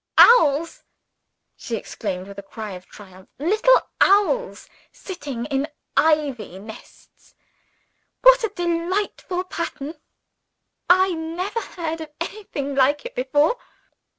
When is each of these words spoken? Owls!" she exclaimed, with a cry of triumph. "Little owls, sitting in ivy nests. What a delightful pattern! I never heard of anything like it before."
Owls!" 0.17 0.81
she 1.55 1.75
exclaimed, 1.75 2.27
with 2.27 2.39
a 2.39 2.41
cry 2.41 2.71
of 2.71 2.87
triumph. 2.87 3.29
"Little 3.37 3.81
owls, 4.01 4.67
sitting 4.91 5.45
in 5.45 5.67
ivy 5.95 6.57
nests. 6.57 7.35
What 8.23 8.43
a 8.43 8.49
delightful 8.49 9.43
pattern! 9.43 9.93
I 10.89 11.11
never 11.13 11.59
heard 11.61 12.01
of 12.01 12.09
anything 12.19 12.73
like 12.73 13.05
it 13.05 13.13
before." 13.13 13.57